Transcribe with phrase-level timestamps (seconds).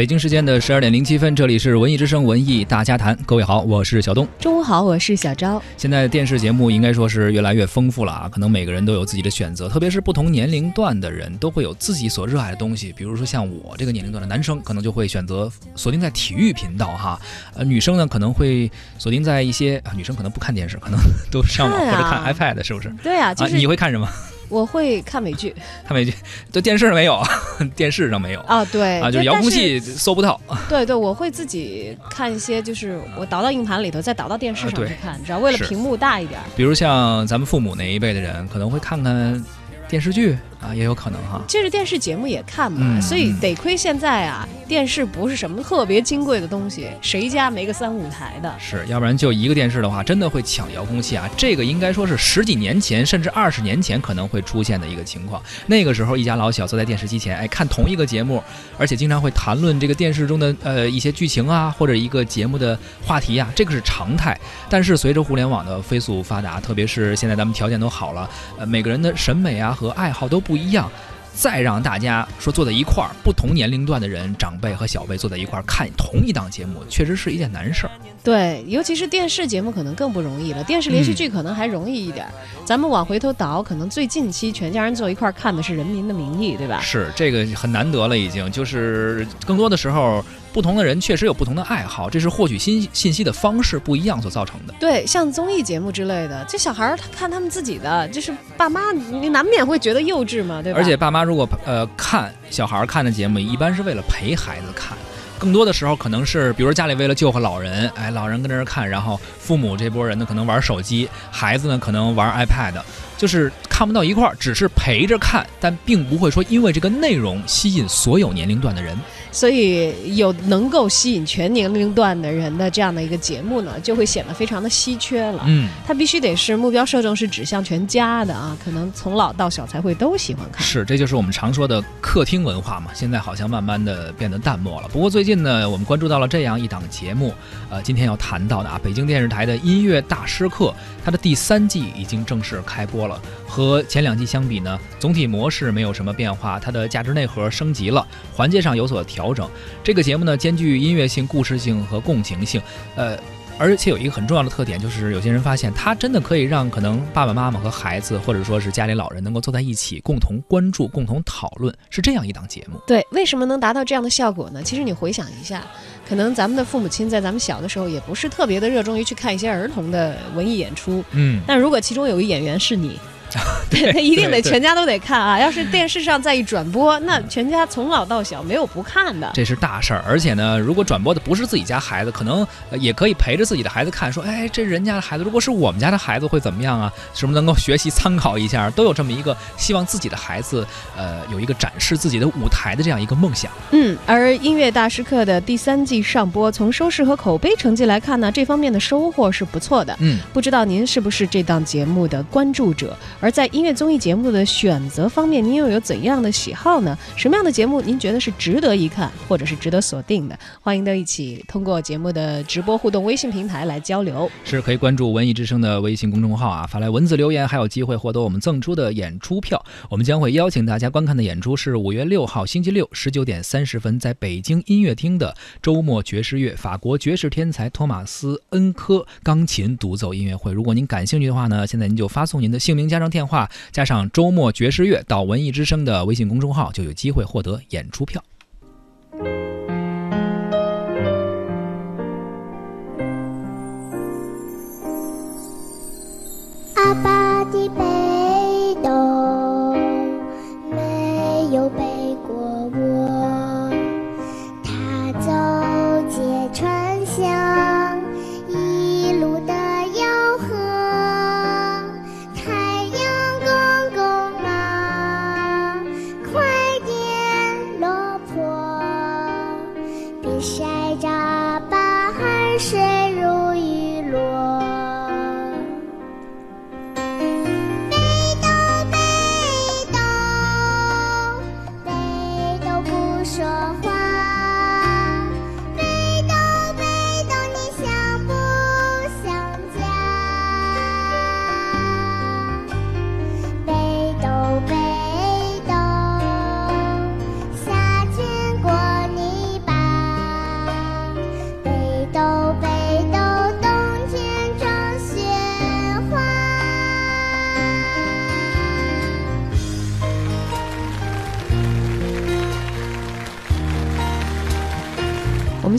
[0.00, 3.14] 北京时间的十二点零七分，这里是文艺之声文艺大家谈。
[3.26, 4.26] 各位好，我是小东。
[4.38, 5.62] 中午好，我是小昭。
[5.76, 12.94] 现在电视节目应该说是越来越丰富了啊，可能每个人都有自己的选择，特别是不同年龄段的人都会有自己所热爱的东西。
[12.94, 17.20] 比如说像我这个年龄段的男生，可能就会选择锁定在体育频道哈。
[17.52, 20.98] 呃，女生呢可能会锁定在一些啊，女生可能不看电视，可能
[21.30, 22.90] 都上网或者看 iPad，是不是？
[23.02, 24.08] 对啊，就是你会看什么？
[24.50, 25.54] 我会看美剧，
[25.86, 26.12] 看美剧，
[26.52, 27.22] 对电视上没有，
[27.74, 30.38] 电视上没有啊，对啊，就是遥控器搜不到。
[30.68, 36.38] 对对，我会自己看一些，就是我导到硬盘里头，再导到电视上去看，只要为了屏幕大一点。
[36.56, 39.42] 比如像咱们父母那一辈的人，可能会看看
[39.88, 40.36] 电视剧。
[40.60, 41.42] 啊，也有可能哈。
[41.48, 48.54] 就是电视节目也看嘛，所以得亏现在啊，电视不是什么特别金贵的东西，谁家没个三五台的？
[48.58, 51.28] 是，要不然就一个电视的话，真的会抢遥控器啊。
[51.36, 55.42] 这个应该说是十几年前，甚至二十年前可能会出现的一个情况。
[55.66, 58.42] 那个时候，一家老小坐在电视机前，哎，看同一个节目，
[58.76, 64.38] 而且经常会谈论这个电视中的呃一些剧情啊，或者一个节目的话题啊，这个是常态。
[64.68, 70.90] 但是随着互联网的飞速发达，特别是现在咱们条件都好了，呃，每个人的审美啊和爱好都不一样。
[71.32, 77.92] 再让大家说坐在一块儿，不同年龄段的人，长辈和小辈坐在一块儿看同一档节目，确实是一件难事儿。
[78.22, 80.62] 对，尤其是电视节目可能更不容易了。
[80.64, 82.26] 电视连续剧可能还容易一点。
[82.66, 86.80] 咱们往回头倒，可能最近期全家人坐一块儿看的是《人民的名义》，对吧？
[86.82, 90.22] 是这个很难得了，已经就是更多的时候。
[90.52, 94.74] 不同的人确实有不同的爱好，这是获取新信息的方式不一样所造成的。
[94.80, 100.78] 对，像综艺节目之类的，这小孩儿他看他们自己的，就是爸妈，你难免会觉得幼稚嘛，对吧？
[100.78, 104.96] 而且爸妈如果呃看小孩看的节目，一般是为了陪孩子看，
[105.40, 112.74] 更多的时候可能是，比如家里为了救活老人，哎，老人跟着看，然后父母这波人呢可能玩手机，孩子呢可能玩 iPad，
[113.16, 118.94] 就是看不到一块儿，只是陪着看，但并不会说因为这个内容吸引所有年龄段的人。
[119.32, 125.44] 所以有能够吸引全年龄段的人的这样的一个节目呢，就会显得非常的稀缺了。
[125.46, 130.66] 嗯，它必须得是目标受众是指向全家的啊，可能从老到小才会都喜欢看。
[130.66, 132.90] 是，这就是我们常说的客厅文化嘛。
[132.92, 134.88] 现在好像慢慢的变得淡漠了。
[134.88, 137.32] 不过最近近呢，我们关注到了这样一档节目，
[137.70, 140.74] 呃，今天要谈到的啊，北京电视台的音乐大师课，
[141.04, 143.20] 它的第三季已经正式开播了。
[143.46, 148.04] 和前两季相比呢，总体模式没有什么变化，它的价值内核升级了，
[148.34, 149.04] 环节上有所。
[149.04, 149.48] 调整
[149.82, 152.60] 这个节目呢，兼具音乐性、故事性和共情性，
[152.96, 153.18] 呃，
[153.60, 162.80] 而且有一个很重要的特点，就是有些人发现它真的可以让可能爸爸妈妈和孩子，或者说是家里老人能够坐在一起，共同关注、共同讨论，是这样一档节目。
[162.86, 164.62] 对，为什么能达到这样的效果呢？
[164.62, 165.62] 其实你回想一下，
[166.08, 171.04] 可能咱们的父母亲在咱们小的时候，也不是特别的热衷于去看一些儿童的文艺演出。
[171.10, 172.98] 嗯，但如果其中有一演员是你。
[173.70, 175.38] 对，他一定得全家都得看啊！
[175.38, 179.30] 要是电视上再一转播，那全家从老到小没有不看的。
[179.34, 182.46] 这是大事儿，而且呢，如果转播的不是自己家孩子，可能
[182.78, 186.92] 也可以陪着自己的孩子看，说，哎，这人家的孩子，如果是我们家的孩子会怎么样啊？
[187.14, 188.68] 什么能够学习参考一下？
[188.70, 190.66] 都有这么一个希望自己的孩子，
[190.96, 193.50] 呃，有一个展示自己的舞台的这样一个梦想。
[193.72, 199.96] 嗯，而音乐大师课的第三季上播，从收视和口碑成绩来看呢，这方面的收获是不错的。
[200.00, 202.96] 嗯，不知道您是不是这档节目的关注者？
[203.20, 206.96] 而在音乐综艺节目的选择方面，您又有怎样的喜好呢？
[207.16, 210.38] 什么样的节目您觉得是值得一看，或者是值得锁定的？
[210.62, 214.30] 欢迎都一起通过节目的直播互动微信平台来交流。
[214.42, 219.62] 是可以关注文艺之声的微信公众号啊，发来文字留言，还有机会获得我们赠出的演出票。
[219.90, 230.52] 我们将会邀请大家观看的演出是五月六号星期六十九点三十分，在北京音乐厅的周末爵士乐，法国爵士天才托马斯恩科钢琴独奏音乐会。
[230.52, 233.50] 如果您感兴趣的话呢，现在您就发送您的姓名加上电话。
[233.72, 238.22] 加上周末爵士乐到文艺之声的微信公众号，就有机会获得演出票。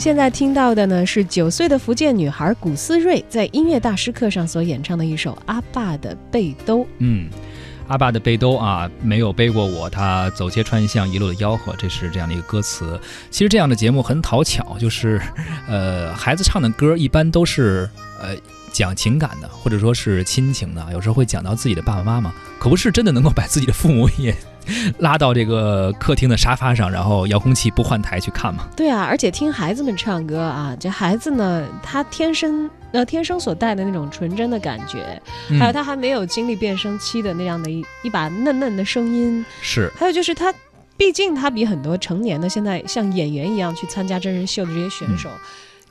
[0.02, 6.80] 现在听到的呢是九岁的福建女孩古思睿在音乐大师课上所演唱的一首《阿爸的背兜》。
[6.98, 7.30] 嗯，
[7.86, 13.00] 阿爸的背兜啊，没有背过我，他走街串巷一路的吆喝，这是这样的一个歌词。
[13.30, 15.22] 其实这样的节目很讨巧，就是，
[15.70, 17.88] 呃，孩子唱的歌一般都是
[18.20, 18.34] 呃
[18.72, 24.34] 讲情感的，或者说是亲情的，有时候会讲到自己的爸爸妈妈，可不是真的能够把自己的父母也
[24.98, 28.68] 拉到这个客厅的沙发上，然后遥控器不换台去看嘛。
[28.76, 35.20] 对啊，而且听孩子们唱歌啊，这孩子呢，他天生呃天生所带的那种纯真的感觉，
[35.50, 35.58] 嗯。
[35.58, 39.90] 还有他还没有经历变声期的那样的一一把嫩嫩的声音，是。
[39.96, 40.52] 还有就是他，
[40.96, 45.28] 毕竟他比很多成年的现在像演员一样去参加真人秀的这些选手，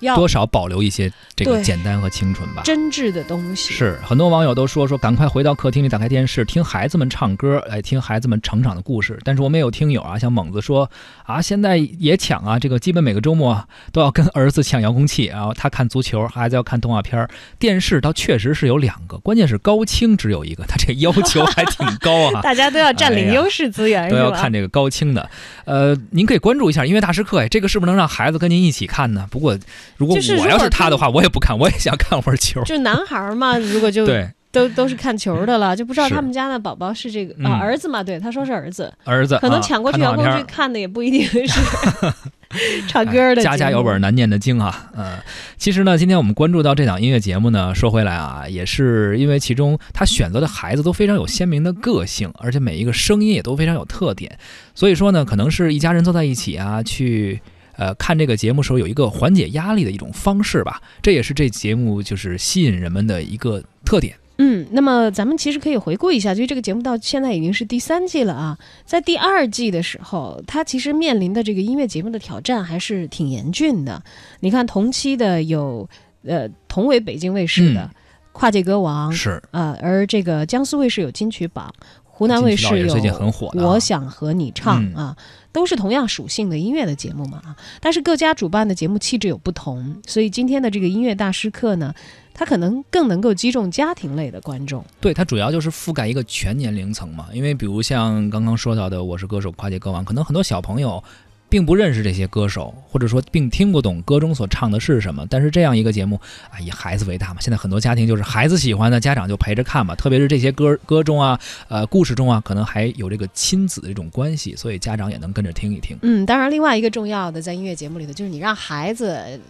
[0.01, 2.62] 要多少保留一些这个简单和清纯吧。
[2.63, 3.74] 真挚的东西。
[3.74, 9.19] 是很多网友都说说赶快回到客厅里打开电视听孩子们唱歌，来，听孩子们成长的故事。
[9.24, 10.89] 但是我们也有听友啊，像猛子说
[11.25, 17.30] 啊，现在也抢啊，这个基本每个周末都要跟儿子抢遥控器，然后他看足球，孩子要看动画片儿。
[17.59, 22.42] 电视倒确实是有两个，关键是高清只有一个，他这要求还挺高啊。
[22.44, 24.21] 大家都要占领优势资源，都？
[24.21, 25.30] 要看这个高清的，
[25.65, 29.27] 呃，您可以关注一下音乐大师课，哎，这个是不是能让孩子跟您一起看呢？
[29.31, 29.57] 不过
[29.98, 32.64] 如果我要是他的话，我也不看，我也想看会儿球。
[32.66, 38.04] 就男孩儿嘛，如果就对，都都是看球的了，就不知道他们家的宝宝是这个嗯啊儿子嘛？
[38.04, 41.44] 对，他说是儿子，儿子可能啊抢过去遥控器看的也不一定是
[42.88, 43.42] 唱歌的。
[43.42, 44.02] 哎家家有本。
[44.02, 44.90] 难念的经啊。
[44.98, 45.18] 嗯，
[45.58, 54.38] 其实呢，今天我们关注到这档音乐节目呢，说回来啊，也是因为其中他选择的孩子都非常有鲜明的个性，而且每一个声音也都非常有特点。
[54.76, 57.40] 所以说呢，可能是一家人坐在一起啊，去。
[57.81, 64.16] 呃，看这个节目时候有一个缓解压力的一种方式吧，这也是这节目就是吸引人们的一个特点。
[64.38, 68.56] 嗯，那么咱们其实可以回顾一下，就这个节目到现在已经是第三季了啊。
[68.86, 74.04] 在第二季的时候，它其实面临的这个音乐节目的挑战还是挺严峻的。
[74.42, 75.89] 你看同期的有
[76.24, 77.89] 呃同为北京卫视的
[78.31, 81.74] 《跨界歌王》是，啊，而这个江苏卫视有金曲榜，
[82.22, 85.18] 湖南卫视最近很火的啊我想和你唱嗯啊，
[85.52, 87.56] 都是同样属性的音乐的节目嘛啊。
[87.80, 91.96] 但是各家主办的节目气质有不同，所以今天的这个音乐大师课呢，
[92.32, 94.86] 它可能更能够击中家庭类的观众。
[95.00, 97.26] 对，它主要就是覆盖一个全年龄层嘛。
[97.34, 101.04] 因为比如像刚刚说到的《我是歌手》跨界歌王，可能很多小朋友
[101.51, 105.27] 并不认识这些歌手，或者说并听不懂歌中所唱的是什么。
[105.30, 106.18] 但是这样一个节目
[106.50, 109.94] 啊，以孩子为大嘛，现在很多家庭就是孩子喜欢的，家长就陪着看嘛。
[109.94, 111.38] 特别是这些歌歌中啊，
[111.68, 115.98] 呃，故事中啊，可能还有这个亲子的这种关系，所以家长也能跟着听一听。
[116.03, 119.09] 嗯，当然，另外一个重要的在音乐节目里头，就是你让孩子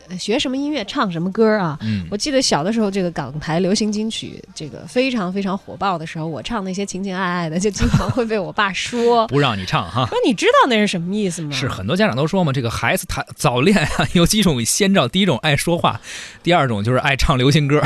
[0.09, 1.77] 呃学什么音乐，唱什么歌啊。
[1.81, 10.07] 嗯，我记得小的时候，这个港台流行金曲这个非常非常火爆的时候，我唱那些情情爱爱的，就经常会被我爸说 不让你唱哈。
[10.07, 11.51] 说你知道那是什么意思吗？
[11.51, 15.99] 是很多家长都说嘛，这个孩子他早恋啊， 有几种先兆，第一种爱说话，
[16.43, 17.81] 第二种就是爱唱流行歌。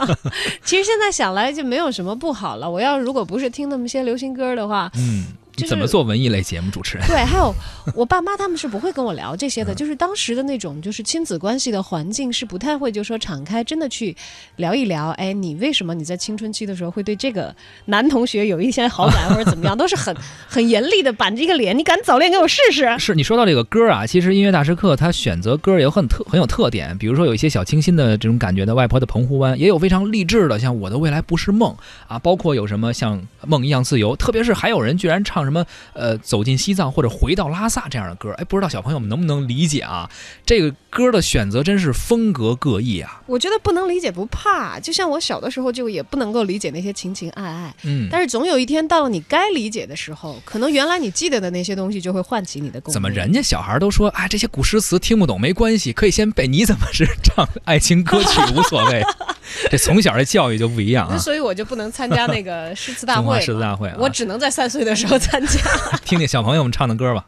[0.64, 2.70] 其实现在想来就没有什么不好了。
[2.70, 5.24] 我要如果不是听那么些流行歌的话，嗯，
[5.60, 7.06] 就是怎么做文艺类节目主持人？
[7.06, 7.54] 对，还有
[7.94, 14.16] 我爸妈他们是不会跟我聊这些的，就是当时的那种就是亲子关系的环境是不太会就说敞开，真的去
[14.56, 15.10] 聊一聊。
[15.10, 17.54] 哎，你为什么你在青春期的时候会对这个
[17.86, 20.14] 男同学有一些好感或者怎么样，都是很
[20.48, 22.98] 很严厉的板着一个脸，你敢早恋给我试试？
[22.98, 31.72] 是你说到这个歌啊，其实音乐大师课他选择歌也很特很有特点，比如说有一些小清新的这种感觉的《外婆的澎湖湾》，也有非常励志的，像《我的未来不是梦》
[32.06, 40.08] 啊，包括有什么像《梦一样自由》，特别是还有人居然唱什么呃走进西藏或者回到拉萨这样的歌，哎，不知道小朋友们能不能理解啊？
[40.46, 48.08] 这个歌的选择真是风格各异啊，我觉得不能理解不怕，就像我小的时候就也不能够理解那些情情爱爱，嗯。
[48.10, 52.94] 但是总有一天到了你该理解的时候，可能原来你记得的那些东西就会唤起你的共鸣。
[52.94, 56.46] 怎么人家小孩都说，哎，这些古诗词听不懂没关系，可以先背。
[56.46, 59.02] 你怎么是唱爱情歌曲无所谓？
[59.68, 61.18] 这从小的教育就不一样啊！
[61.18, 65.60] 所以我就不能参加那个诗词大 会，诗词大会啊，我只能在三岁的时候参加。
[66.04, 67.24] 听听小朋友们唱的歌吧。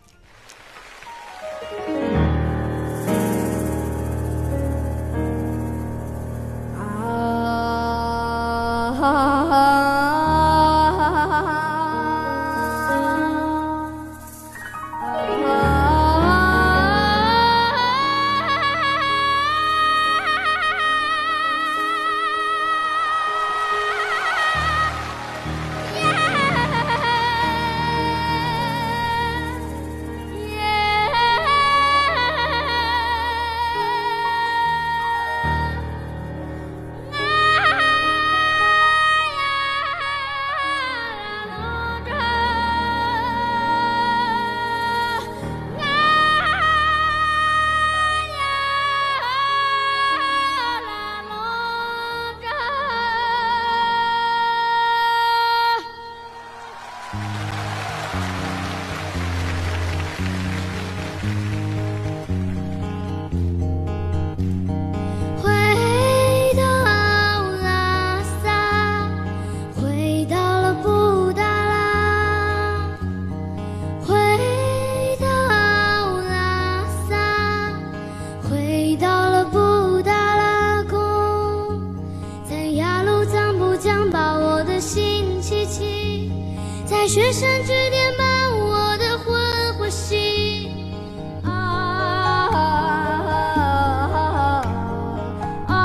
[87.12, 88.24] 雪山之巅把
[88.56, 90.70] 我的魂呼吸。
[91.44, 91.50] 啊
[92.54, 92.56] 啊
[95.68, 95.76] 啊！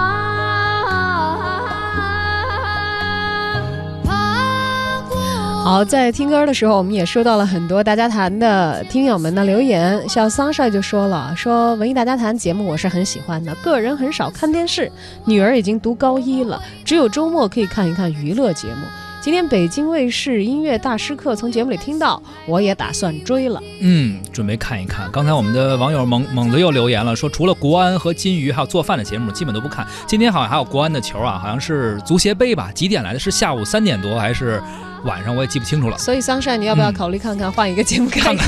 [4.05, 5.17] 爬过。
[5.65, 10.07] 好，在听歌的时候，我们也收到了很多大家谈的听友们的留言。
[10.07, 14.89] 像桑帅就说了，说文艺大家谈节目我是很喜欢的，个人很少看电视，
[15.25, 18.87] 女儿已经读高一了，只有周末可以看一看娱乐节目。
[19.27, 23.61] 今天北京卫视音乐大师课从节目里听到，我也打算追了。
[23.81, 25.11] 嗯，准备看一看。
[25.11, 29.85] 刚才我们的网友猛猛子又留言了，说除了国安和金鱼，还有做饭的节目，基本都不看。
[30.07, 32.71] 今天好像还有国安的球啊，好像是足协杯吧？
[32.71, 33.19] 几点来的？
[33.19, 34.63] 是下午三点多还是
[35.03, 35.35] 晚上？
[35.35, 35.97] 我也记不清楚了。
[35.99, 38.47] 所以 Sunshine，你要不要考虑看看换一个节目看 看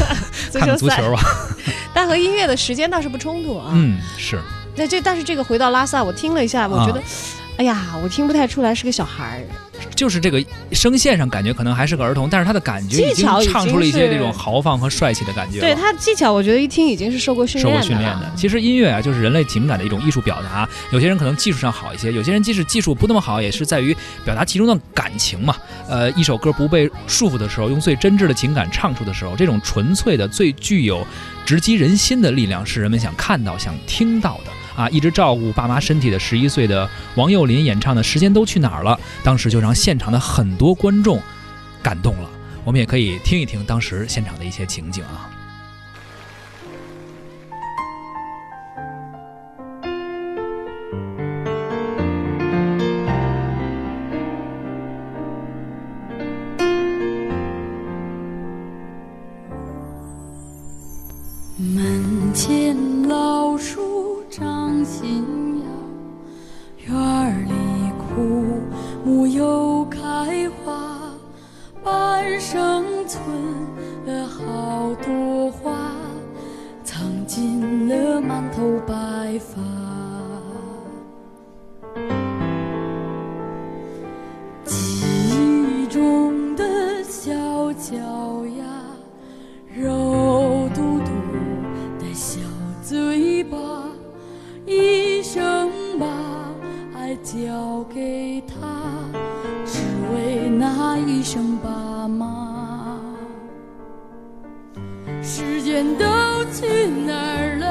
[0.50, 0.78] 足看看？
[0.78, 1.22] 足球吧。
[1.94, 3.72] 但和音乐的时间倒是不冲突啊。
[3.74, 4.40] 嗯，是。
[4.78, 7.04] 那这但是这个回到拉萨，我听了一下，我觉得，
[7.58, 9.69] 哎呀，我听不太出来是个小孩儿。
[9.96, 15.60] 就是这个声线上感觉可能还是个儿童，但是他的感觉已经唱出了一些是这种豪放和帅气的感觉。
[15.60, 17.88] 对他技巧，我觉得一听已经是受过训受练的了。
[17.88, 18.32] 过训练的。
[18.36, 20.68] 其实音乐啊，就是人类情感的一种艺术表达。
[20.92, 25.56] 有些人可能技术上好一些，有些人即使技术不那么好，也是在于表达其中的感情嘛。
[25.88, 31.06] 呃，一首歌不被束缚的时候，用最真挚的情感唱出的时候，这种纯粹的、最具有
[31.46, 34.52] 直击人心的力量，是人们想看到、想听到的。
[34.80, 41.22] 啊，一直照顾爸妈身体的十一岁的王佑林演唱的《时间都去哪儿了》，当时就让现场的很多观众
[41.84, 42.30] 感动了。
[42.64, 45.30] 我们也可以听一听当时现场的一些情景啊。
[61.58, 62.78] 门前
[63.10, 63.99] 老树
[64.30, 65.66] 长新芽，
[66.86, 68.62] 院里枯
[69.04, 71.12] 木又开花，
[71.84, 73.26] 半生存
[74.06, 75.72] 了好多花，
[76.84, 79.69] 藏进了满头白发。
[97.18, 98.68] 交给他，
[99.66, 99.80] 只
[100.14, 103.00] 为那一声爸妈。
[105.22, 106.06] 时间都
[106.54, 107.66] 去哪儿了？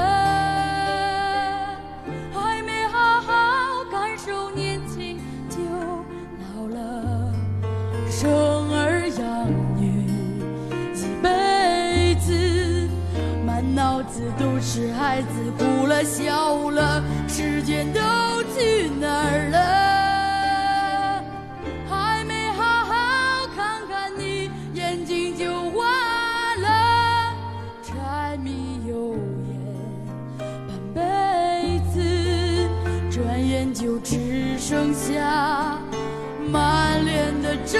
[2.32, 3.32] 还没好好
[3.90, 5.18] 感受年轻
[5.48, 5.58] 就
[6.54, 7.32] 老了，
[8.10, 8.30] 生
[8.70, 9.48] 儿养
[9.80, 10.06] 女。
[10.94, 12.88] 一辈子，
[13.44, 15.28] 满脑子都是孩子，
[15.58, 18.00] 哭了笑了，时间都
[18.58, 21.22] 去哪儿了？
[21.88, 25.86] 还没好好看看你，眼睛就花
[26.56, 27.32] 了，
[27.84, 29.14] 柴米油
[29.46, 29.54] 盐
[30.58, 31.96] 半辈子，
[33.08, 35.78] 转眼就只剩下
[36.50, 37.78] 满脸的皱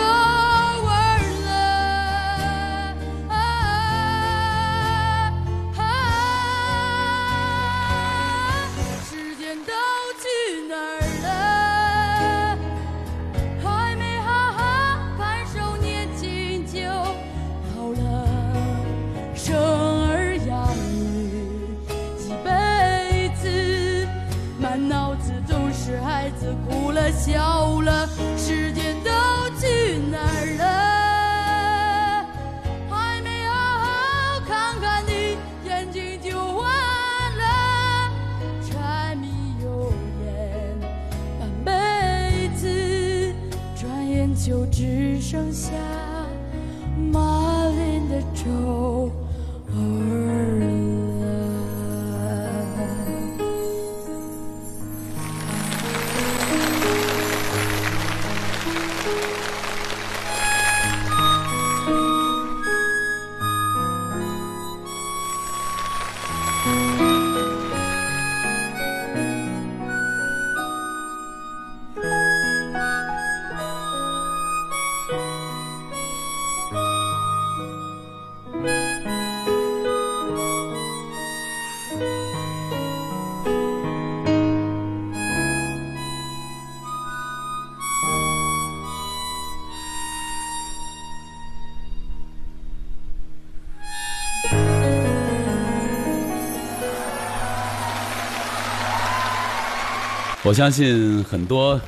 [100.49, 101.79] 我相信很多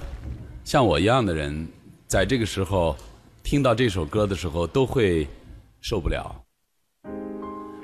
[0.65, 1.67] 像我一样的人，
[2.07, 2.95] 在这个时候
[3.43, 5.27] 听到这首歌的时候都会
[5.81, 6.45] 受不了。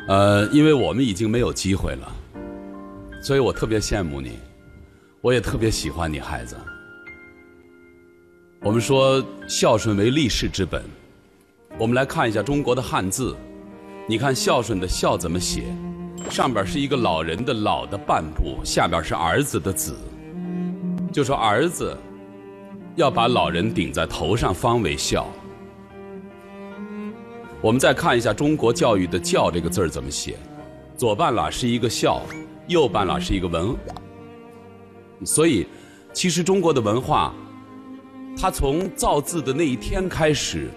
[0.07, 2.13] 呃，因为我们已经没有机会了，
[3.23, 4.33] 所以我特别羡慕你，
[5.23, 6.55] 我也特别喜欢你，孩子。
[8.61, 10.85] 我们说孝顺为立世之本，
[11.79, 13.35] 我们来看一下中国的汉字。
[14.07, 15.75] 你看孝顺的孝怎么写？
[16.29, 19.97] 上边是一个老人的老的半部，下边是儿子的子。
[21.13, 21.97] 就说儿子
[22.95, 25.27] 要把老人顶在头上，方为孝。
[27.63, 30.37] 我们再看一下中国教育的“教”这个字儿怎么写，
[30.97, 32.23] 左半拉是一个孝，
[32.69, 33.75] 右半拉是一个文。
[35.25, 35.67] 所以，
[36.13, 37.35] 其实中国的文化，
[38.39, 40.71] 它从造字的那一天开始，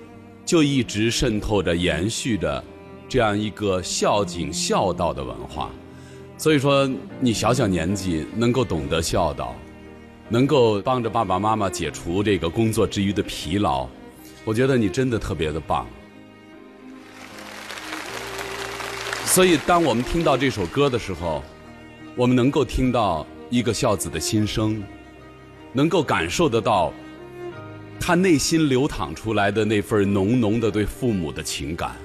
[0.46, 2.64] 就一直渗透着、延续着
[3.10, 5.70] 这样一个孝敬孝道的文化。
[6.38, 9.54] 所以说，你小小年纪能够懂得孝道，
[10.30, 13.88] 能够帮着爸爸妈妈解除这个工作之余的疲劳，
[14.46, 15.88] 我觉得你真的特别的棒。
[19.26, 21.44] 所以，当我们听到这首歌的时候，
[22.15, 24.84] 我们能够听到一个孝子的心声，
[25.74, 26.94] 能够感受得到
[28.00, 31.96] 他内心流淌出来的那份浓浓的对父母的情感。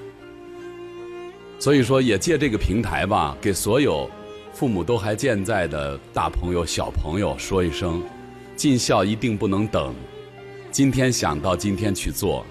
[1.59, 4.11] 所以说，也借这个平台吧，给所有
[4.53, 8.03] 父母都还健在的大朋友、小朋友说一声：
[8.57, 9.95] 尽孝一定不能等，
[10.71, 12.45] 今天想到今天去做。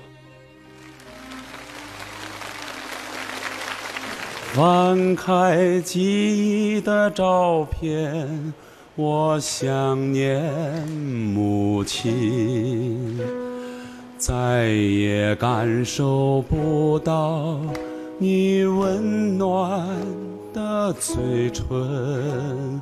[4.53, 8.53] 翻开记忆的照片，
[8.95, 13.19] 我想念母亲，
[14.17, 17.59] 再也感受不到
[18.19, 19.89] 你温暖
[20.53, 22.79] 的嘴唇。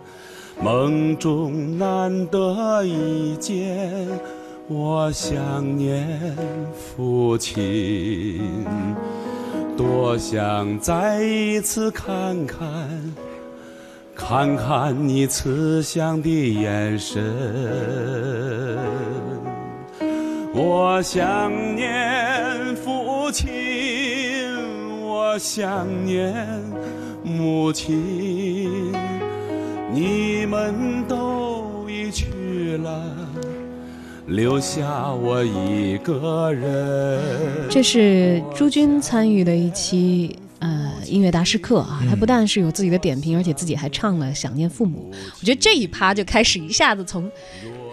[0.64, 4.08] 梦中难得一见，
[4.68, 6.38] 我想念
[6.96, 8.40] 父亲。
[9.76, 13.16] 多想再一次看看，
[14.16, 17.24] 看看你慈祥的眼神。
[20.54, 23.50] 我想念父亲，
[25.02, 26.46] 我想念
[27.24, 28.94] 母亲，
[29.94, 33.04] 你们都已去了。
[34.28, 37.20] 留下我一个人。
[37.70, 45.12] 这是朱军参与的一期呃音乐大师课啊，他不但是有自己的点评，而且自己还唱了《想念父母》。
[45.42, 47.30] 我觉得这一趴就开始一下子从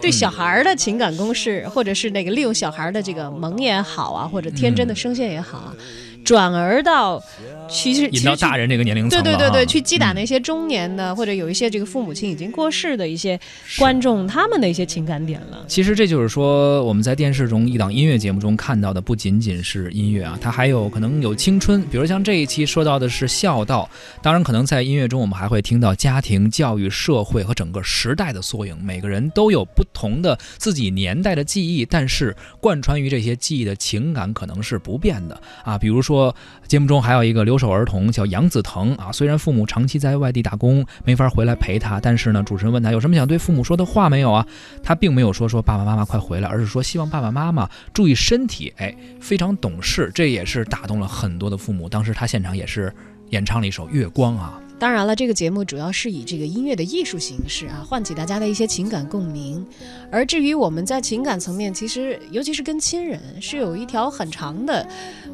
[0.01, 5.75] 对小孩儿的情感攻势，或者是那个利用小孩儿的这个萌也好啊，或者天真的声线也好啊，
[6.23, 7.21] 转而到
[7.69, 13.39] 其实引到大人这个年龄层对对对对，去击打那些中年的、或者有一些这个父母亲已经过世的一些
[13.77, 15.63] 观众他们的一些情感点了。
[15.67, 21.81] 其实这就是说，我们在电视中一档音乐节目中看到的，不仅仅是音乐啊，它还有可能有青春。
[21.83, 23.89] 比如像这一期说到的是孝道，
[24.21, 28.77] 当然可能在音乐中我们还会听到家庭教育、社会和整个时代的缩影。
[28.83, 35.77] 每个人都有不同的自己年代的记忆，但是贯穿于这些记忆的情感可能是不变的啊。
[35.77, 36.35] 比如说
[36.67, 44.47] 节目中还有一个留守儿童叫杨子腾啊，虽然父母长期在外地打工，没法回来陪他，但是呢，主持人问他有什么想对父母说的话没有啊？
[44.81, 48.73] 他并没有说说爸爸妈妈快回来，而是说希望爸爸妈妈注意身体。
[48.77, 51.89] 哎，非常懂事，这也是打动了很多的父母。
[51.89, 52.91] 当时他现场也是
[53.31, 54.59] 演唱了一首《月光》啊。
[54.79, 59.65] 当然了，这个节目主要是以这个音乐的艺术形式啊，唤起大家的一些情感共鸣。
[60.09, 64.87] 而至于我们在情感层面，其实尤其是跟亲人，是有一条很长的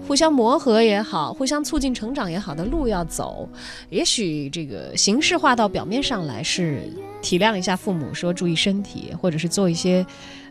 [0.08, 3.48] 互相磨合也好，互相促进成长也好的路要走。
[3.92, 6.82] 也许这个形式化到表面上来是
[7.26, 10.06] 体谅一下父母，说注意身体，或者是做一些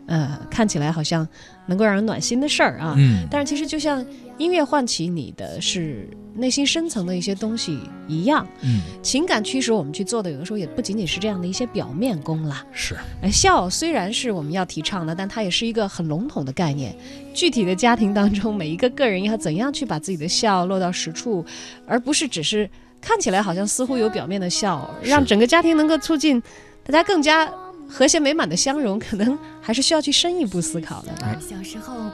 [0.07, 1.25] 呃看起来好像
[1.67, 2.93] 能够让人暖心的事儿啊。
[2.97, 4.05] 嗯，但是其实就像
[4.37, 12.65] 音乐唤起你的是内心深层的一些东西一样，嗯，情感驱使我们去做的，有的时候也不仅仅是这样的一些表面功啦。
[12.73, 12.93] 是。
[13.21, 16.93] 呃，孝虽然是我们要提倡的，但它也是一个很笼统的概念。
[17.33, 21.45] 具体的家庭当中，每一个个人要怎样去把自己的笑落到实处，
[21.87, 26.41] 而不是只是看起来好像似乎有表面的笑，让整个家庭能够促进
[26.85, 27.51] 大家更加
[27.89, 31.11] 和谐美满的相融，可能还是需要去深一步思考的。
[31.13, 32.09] 吧小时候